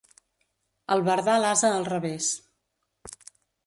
Albardar 0.95 1.37
l'ase 1.43 1.71
al 1.77 1.87
revés. 1.93 2.35